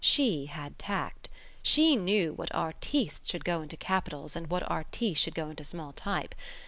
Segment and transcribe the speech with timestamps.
[0.03, 1.29] She had tact.
[1.61, 5.93] She knew what artistes should go into capitals and what artistes should go into small
[5.93, 6.33] type.